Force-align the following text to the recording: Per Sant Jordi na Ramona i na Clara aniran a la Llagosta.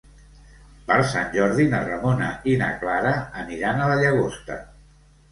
Per 0.85 0.95
Sant 1.09 1.27
Jordi 1.33 1.65
na 1.73 1.81
Ramona 1.87 2.29
i 2.53 2.55
na 2.61 2.69
Clara 2.83 3.11
aniran 3.43 3.83
a 3.83 3.91
la 3.91 3.99
Llagosta. 4.01 4.57